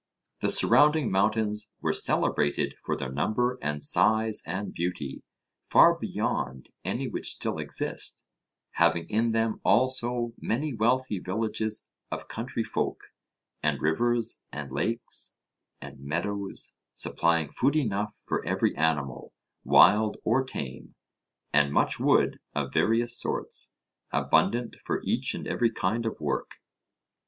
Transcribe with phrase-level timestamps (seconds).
[0.39, 5.21] The surrounding mountains were celebrated for their number and size and beauty,
[5.61, 8.25] far beyond any which still exist,
[8.71, 13.11] having in them also many wealthy villages of country folk,
[13.61, 15.37] and rivers, and lakes,
[15.79, 19.31] and meadows supplying food enough for every animal,
[19.63, 20.95] wild or tame,
[21.53, 23.75] and much wood of various sorts,
[24.09, 26.55] abundant for each and every kind of work.